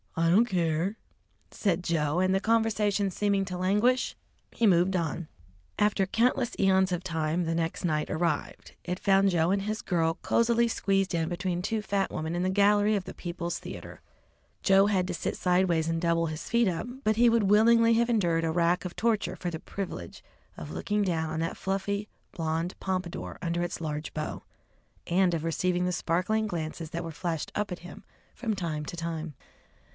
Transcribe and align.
"I 0.17 0.29
don't 0.29 0.45
care," 0.45 0.97
said 1.51 1.83
Joe, 1.83 2.19
and 2.19 2.33
the 2.33 2.39
conversation 2.39 3.11
seeming 3.11 3.45
to 3.45 3.55
lauguish, 3.57 4.15
he 4.51 4.65
moved 4.67 4.95
on. 4.95 5.27
After 5.77 6.05
countless 6.05 6.55
eons 6.59 6.91
of 6.91 7.03
time 7.03 7.45
the 7.45 7.55
next 7.55 7.85
night 7.85 8.09
arrived. 8.09 8.73
It 8.83 8.99
found 8.99 9.29
Joe 9.29 9.51
and 9.51 9.63
his 9.63 9.83
girl 9.83 10.17
cosily 10.21 10.67
squeezed 10.67 11.13
in 11.13 11.29
between 11.29 11.61
two 11.61 11.81
fat 11.83 12.11
women 12.11 12.35
in 12.35 12.41
the 12.43 12.49
gallery 12.49 12.95
of 12.95 13.05
the 13.05 13.13
People's 13.13 13.59
Theatre. 13.59 14.01
Joe 14.63 14.87
had 14.87 15.07
to 15.07 15.13
sit 15.13 15.37
sideways 15.37 15.87
and 15.87 16.01
double 16.01 16.25
his 16.25 16.49
feet 16.49 16.67
up, 16.67 16.87
but 17.03 17.15
he 17.15 17.29
would 17.29 17.43
willingly 17.43 17.93
have 17.93 18.09
endured 18.09 18.43
a 18.43 18.51
rack 18.51 18.85
of 18.85 18.95
torture 18.95 19.35
for 19.35 19.51
the 19.51 19.59
privilege 19.59 20.23
of 20.57 20.71
looking 20.71 21.03
down 21.03 21.29
on 21.29 21.39
that 21.39 21.57
fluffy, 21.57 22.09
blond 22.31 22.75
pompadour 22.79 23.37
under 23.41 23.61
its 23.61 23.79
large 23.81 24.13
bow, 24.13 24.41
and 25.07 25.33
of 25.35 25.43
receiving 25.43 25.85
the 25.85 25.91
sparkling 25.91 26.47
glances 26.47 26.89
that 26.89 27.03
were 27.03 27.11
flashed 27.11 27.51
up 27.53 27.71
at 27.71 27.79
him 27.79 28.03
from 28.33 28.55
time 28.55 28.83
to 28.85 28.97
time. 28.97 29.35